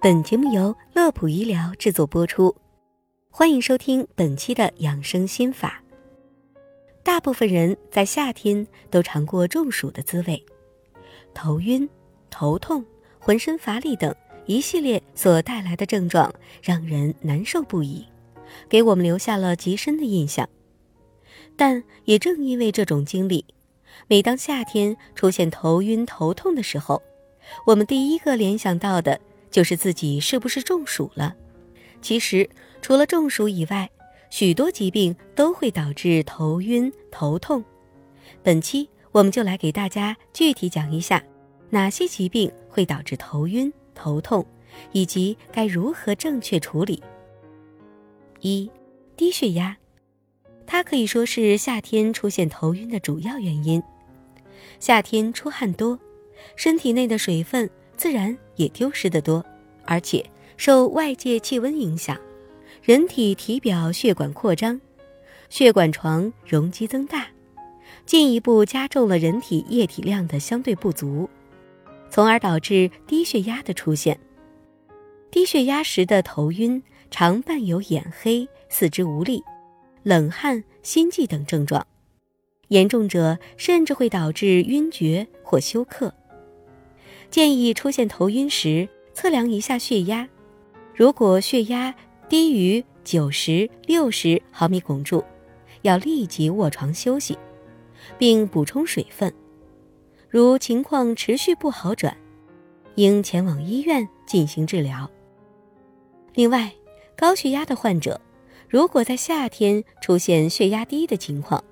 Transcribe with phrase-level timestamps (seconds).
[0.00, 2.54] 本节目由乐普医疗制作播出，
[3.30, 5.82] 欢迎收听本期的养生心法。
[7.02, 10.40] 大部分人在夏天都尝过中暑的滋味，
[11.34, 11.88] 头晕、
[12.30, 12.84] 头痛、
[13.18, 14.14] 浑身乏力等
[14.46, 18.06] 一系列所带来的症状让人难受不已，
[18.68, 20.48] 给我们留下了极深的印象。
[21.56, 23.44] 但也正因为这种经历，
[24.06, 27.02] 每当夏天出现头晕头痛的时候，
[27.66, 29.20] 我们第一个联想到的。
[29.50, 31.34] 就是自己是不是中暑了？
[32.00, 32.48] 其实，
[32.80, 33.90] 除了中暑以外，
[34.30, 37.64] 许多疾病都会导致头晕头痛。
[38.42, 41.22] 本期我们就来给大家具体讲一下，
[41.70, 44.46] 哪些疾病会导致头晕头痛，
[44.92, 47.02] 以及该如何正确处理。
[48.40, 48.70] 一、
[49.16, 49.76] 低血压，
[50.66, 53.82] 它可以说是夏天出现头晕的主要原因。
[54.78, 55.98] 夏天出汗多，
[56.54, 57.68] 身体内的水分。
[57.98, 59.44] 自然也丢失的多，
[59.84, 60.24] 而且
[60.56, 62.16] 受外界气温影响，
[62.80, 64.80] 人体体表血管扩张，
[65.50, 67.26] 血管床容积增大，
[68.06, 71.28] 进一步加重了人体液体量的相对不足，
[72.08, 74.18] 从而导致低血压的出现。
[75.30, 79.42] 低血压时的头晕常伴有眼黑、四肢无力、
[80.04, 81.84] 冷汗、心悸等症状，
[82.68, 86.14] 严重者甚至会导致晕厥或休克。
[87.30, 90.28] 建议出现头晕时测量一下血压，
[90.94, 91.94] 如果血压
[92.28, 95.22] 低于九十六十毫米汞柱，
[95.82, 97.38] 要立即卧床休息，
[98.16, 99.32] 并补充水分。
[100.28, 102.16] 如情况持续不好转，
[102.96, 105.10] 应前往医院进行治疗。
[106.34, 106.72] 另外，
[107.16, 108.20] 高血压的患者，
[108.68, 111.62] 如果在夏天出现血压低的情况，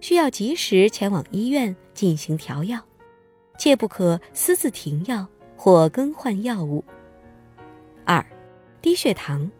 [0.00, 2.80] 需要及时前往医院进行调药。
[3.60, 6.82] 切不可私自停药或更换药物。
[8.06, 8.24] 二、
[8.80, 9.50] 低血糖，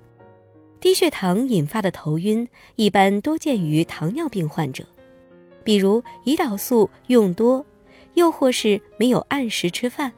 [0.81, 4.87] 低血糖引发的头晕一般多见于糖尿病患者，
[5.63, 7.67] 比如胰岛素用多，
[8.15, 10.11] 又或是没有按时吃饭。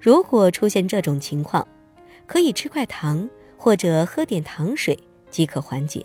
[0.00, 1.68] 如果出现这种情况，
[2.26, 4.98] 可以吃块糖或者喝点糖水
[5.28, 6.02] 即可缓解。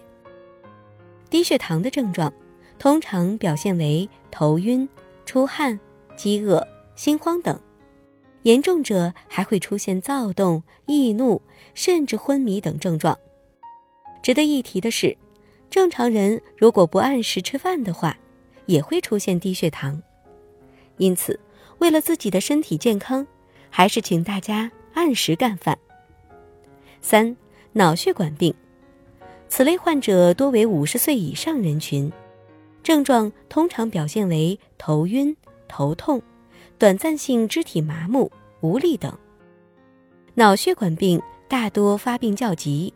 [1.29, 2.33] 低血糖的症状
[2.77, 4.89] 通常表现为头晕、
[5.25, 5.79] 出汗。
[6.15, 6.65] 饥饿、
[6.95, 7.59] 心慌等，
[8.43, 11.41] 严重者还会出现躁动、易怒，
[11.73, 13.17] 甚至昏迷等症状。
[14.21, 15.15] 值得一提的是，
[15.69, 18.17] 正常人如果不按时吃饭的话，
[18.65, 20.01] 也会出现低血糖。
[20.97, 21.39] 因此，
[21.79, 23.27] 为了自己的身体健康，
[23.69, 25.77] 还是请大家按时干饭。
[27.01, 27.35] 三、
[27.73, 28.53] 脑血管病，
[29.47, 32.11] 此类患者多为五十岁以上人群，
[32.81, 35.35] 症状通常表现为头晕。
[35.75, 36.21] 头痛、
[36.79, 38.31] 短暂性肢体麻木、
[38.61, 39.13] 无力等，
[40.33, 42.93] 脑血管病大多发病较急，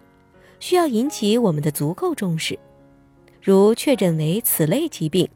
[0.62, 2.57] 需要引起我们的足够重视。
[3.41, 5.28] 如确诊为此类疾病，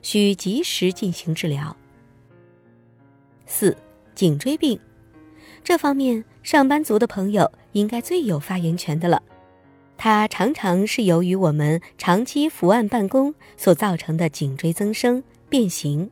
[0.00, 1.76] 需及时进行治疗。
[3.44, 3.76] 四、
[4.14, 4.80] 颈椎病，
[5.62, 9.22] 这方面上班族的朋友应该最有发言权的了。
[9.98, 16.10] 它常常是由于我们长期伏案办公所造成的颈椎增生、变形。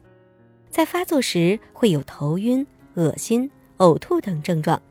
[0.76, 2.66] 在发作时会有头晕、
[2.96, 4.82] 恶心、呕吐等症状，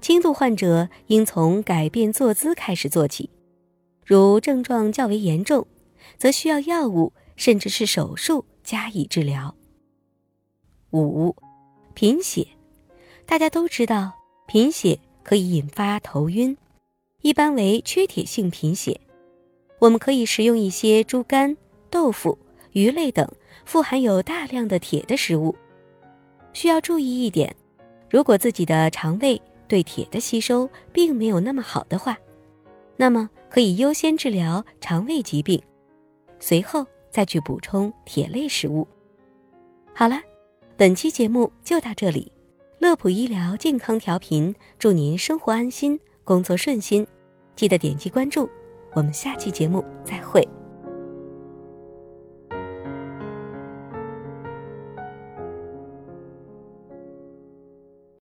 [0.00, 3.30] 轻度患者应从改变坐姿开始做起，
[4.04, 5.68] 如症状较为严重，
[6.16, 9.54] 则需要药物甚至是手术加以治疗。
[10.90, 11.36] 五、
[11.94, 12.44] 贫血，
[13.24, 14.12] 大家都知道
[14.48, 16.56] 贫血可以引发头晕，
[17.22, 19.00] 一般为缺铁性贫血，
[19.78, 21.56] 我们可以食用一些猪肝、
[21.88, 22.36] 豆腐。
[22.72, 23.26] 鱼类等
[23.68, 25.54] 富含有大量的铁的食物，
[26.54, 27.54] 需要注意一点：
[28.08, 32.16] 如果自己的肠胃对铁的吸收并没有那么好的话，
[32.96, 35.62] 那么可以优先治疗肠胃疾病，
[36.40, 38.88] 随后再去补充铁类食物。
[39.92, 40.18] 好了，
[40.78, 42.32] 本期节目就到这里。
[42.78, 47.06] 乐普医疗健康调频，祝您生活安心，工作顺心。
[47.54, 48.48] 记得点击关注，
[48.94, 50.42] 我们下期节目再会。